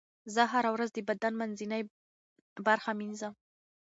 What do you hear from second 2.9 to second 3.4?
مینځم.